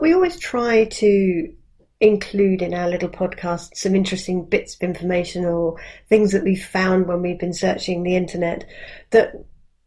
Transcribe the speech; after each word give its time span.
We 0.00 0.12
always 0.12 0.38
try 0.38 0.84
to 0.84 1.52
include 2.00 2.60
in 2.60 2.74
our 2.74 2.88
little 2.88 3.08
podcast 3.08 3.76
some 3.76 3.94
interesting 3.94 4.44
bits 4.44 4.74
of 4.74 4.82
information 4.82 5.46
or 5.46 5.80
things 6.08 6.32
that 6.32 6.44
we've 6.44 6.64
found 6.64 7.06
when 7.06 7.22
we've 7.22 7.38
been 7.38 7.54
searching 7.54 8.02
the 8.02 8.16
internet 8.16 8.66
that 9.10 9.32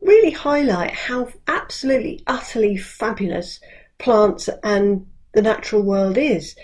really 0.00 0.30
highlight 0.30 0.92
how 0.92 1.28
absolutely, 1.48 2.22
utterly 2.28 2.76
fabulous 2.76 3.58
plants 3.98 4.48
and 4.62 5.06
the 5.32 5.42
natural 5.42 5.82
world 5.82 6.16
is. 6.16 6.54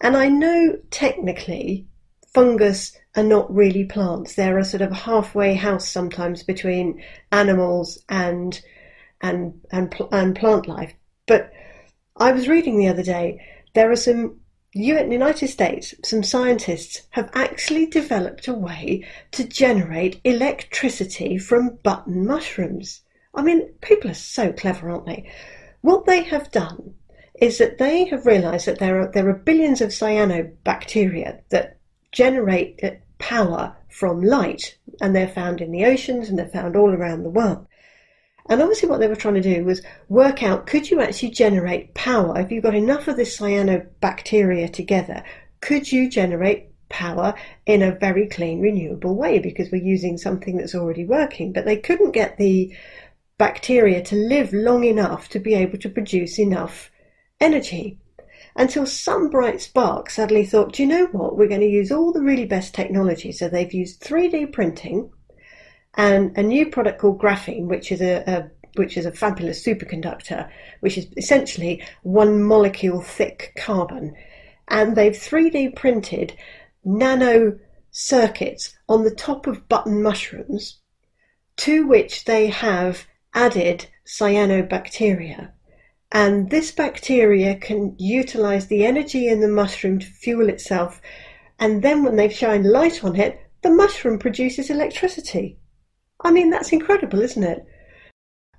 And 0.00 0.16
I 0.16 0.28
know 0.28 0.76
technically 0.90 1.86
fungus 2.34 2.96
are 3.16 3.22
not 3.22 3.52
really 3.54 3.84
plants. 3.84 4.34
They're 4.34 4.58
a 4.58 4.64
sort 4.64 4.82
of 4.82 4.92
halfway 4.92 5.54
house 5.54 5.88
sometimes 5.88 6.42
between 6.42 7.02
animals 7.30 8.02
and 8.08 8.60
and 9.20 9.60
and 9.70 9.94
and 10.12 10.36
plant 10.36 10.68
life. 10.68 10.94
But 11.26 11.52
I 12.18 12.32
was 12.32 12.48
reading 12.48 12.78
the 12.78 12.88
other 12.88 13.02
day 13.02 13.40
there 13.74 13.90
are 13.90 13.96
some 13.96 14.40
United 14.72 15.48
States, 15.48 15.94
some 16.04 16.22
scientists 16.22 17.06
have 17.10 17.30
actually 17.32 17.86
developed 17.86 18.48
a 18.48 18.54
way 18.54 19.06
to 19.32 19.44
generate 19.44 20.20
electricity 20.24 21.38
from 21.38 21.78
button 21.82 22.26
mushrooms. 22.26 23.02
I 23.34 23.42
mean, 23.42 23.72
people 23.80 24.10
are 24.10 24.14
so 24.14 24.52
clever, 24.52 24.90
aren't 24.90 25.06
they? 25.06 25.30
What 25.80 26.06
they 26.06 26.22
have 26.24 26.50
done 26.50 26.94
is 27.40 27.58
that 27.58 27.78
they 27.78 28.04
have 28.06 28.26
realized 28.26 28.66
that 28.66 28.78
there 28.78 29.00
are 29.00 29.12
there 29.12 29.28
are 29.28 29.34
billions 29.34 29.80
of 29.80 29.90
cyanobacteria 29.90 31.40
that 31.50 31.78
generate 32.10 32.80
uh, 32.82 32.90
power 33.18 33.76
from 33.88 34.22
light, 34.22 34.76
and 35.00 35.14
they're 35.14 35.28
found 35.28 35.60
in 35.60 35.70
the 35.70 35.84
oceans 35.84 36.28
and 36.28 36.38
they're 36.38 36.48
found 36.48 36.76
all 36.76 36.90
around 36.90 37.22
the 37.22 37.30
world. 37.30 37.66
And 38.48 38.62
obviously, 38.62 38.88
what 38.88 39.00
they 39.00 39.08
were 39.08 39.16
trying 39.16 39.34
to 39.34 39.40
do 39.40 39.64
was 39.64 39.82
work 40.08 40.42
out 40.42 40.66
could 40.66 40.90
you 40.90 41.00
actually 41.00 41.30
generate 41.30 41.94
power 41.94 42.38
if 42.38 42.50
you've 42.50 42.62
got 42.62 42.74
enough 42.74 43.06
of 43.08 43.16
this 43.16 43.38
cyanobacteria 43.38 44.72
together? 44.72 45.22
Could 45.60 45.90
you 45.92 46.08
generate 46.08 46.70
power 46.88 47.34
in 47.66 47.82
a 47.82 47.94
very 47.94 48.26
clean, 48.26 48.60
renewable 48.60 49.14
way? 49.14 49.38
Because 49.38 49.70
we're 49.70 49.82
using 49.82 50.16
something 50.16 50.56
that's 50.56 50.74
already 50.74 51.04
working. 51.04 51.52
But 51.52 51.66
they 51.66 51.76
couldn't 51.76 52.12
get 52.12 52.38
the 52.38 52.74
bacteria 53.36 54.02
to 54.02 54.16
live 54.16 54.52
long 54.52 54.84
enough 54.84 55.28
to 55.30 55.38
be 55.38 55.54
able 55.54 55.78
to 55.78 55.90
produce 55.90 56.38
enough 56.38 56.90
energy. 57.40 57.98
Until 58.56 58.86
some 58.86 59.30
bright 59.30 59.60
spark 59.60 60.10
suddenly 60.10 60.44
thought, 60.44 60.72
do 60.72 60.82
you 60.82 60.88
know 60.88 61.06
what? 61.06 61.36
We're 61.36 61.48
going 61.48 61.60
to 61.60 61.66
use 61.66 61.92
all 61.92 62.12
the 62.12 62.22
really 62.22 62.46
best 62.46 62.74
technology. 62.74 63.30
So 63.30 63.48
they've 63.48 63.72
used 63.72 64.02
3D 64.02 64.52
printing 64.52 65.12
and 65.98 66.38
a 66.38 66.42
new 66.44 66.70
product 66.70 67.00
called 67.00 67.20
graphene, 67.20 67.66
which 67.66 67.90
is 67.90 68.00
a, 68.00 68.22
a 68.26 68.50
which 68.78 68.96
is 68.96 69.04
a 69.04 69.12
fabulous 69.12 69.64
superconductor, 69.66 70.48
which 70.78 70.96
is 70.96 71.08
essentially 71.16 71.82
one 72.02 72.42
molecule 72.44 73.02
thick 73.02 73.52
carbon. 73.56 74.14
And 74.68 74.94
they've 74.94 75.12
3D 75.12 75.74
printed 75.74 76.36
nano 76.84 77.58
circuits 77.90 78.76
on 78.88 79.02
the 79.02 79.14
top 79.14 79.48
of 79.48 79.68
button 79.68 80.00
mushrooms, 80.00 80.78
to 81.56 81.88
which 81.88 82.26
they 82.26 82.46
have 82.46 83.06
added 83.34 83.86
cyanobacteria. 84.06 85.50
And 86.12 86.48
this 86.48 86.70
bacteria 86.70 87.56
can 87.56 87.96
utilize 87.98 88.68
the 88.68 88.86
energy 88.86 89.26
in 89.26 89.40
the 89.40 89.48
mushroom 89.48 89.98
to 89.98 90.06
fuel 90.06 90.48
itself. 90.48 91.02
And 91.58 91.82
then 91.82 92.04
when 92.04 92.14
they 92.14 92.28
shine 92.28 92.62
light 92.62 93.02
on 93.02 93.16
it, 93.16 93.40
the 93.62 93.70
mushroom 93.70 94.20
produces 94.20 94.70
electricity. 94.70 95.58
I 96.20 96.30
mean, 96.30 96.50
that's 96.50 96.72
incredible, 96.72 97.22
isn't 97.22 97.42
it? 97.42 97.64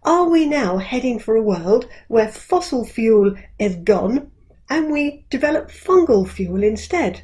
Are 0.04 0.30
we 0.30 0.46
now 0.46 0.78
heading 0.78 1.20
for 1.20 1.36
a 1.36 1.42
world 1.42 1.90
where 2.08 2.30
fossil 2.30 2.86
fuel 2.86 3.36
is 3.60 3.76
gone 3.76 4.32
and 4.70 4.92
we 4.92 5.26
develop 5.30 5.70
fungal 5.70 6.28
fuel 6.28 6.64
instead? 6.64 7.24